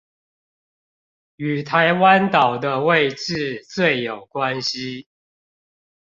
[1.35, 5.05] 與台灣島的位置最有關係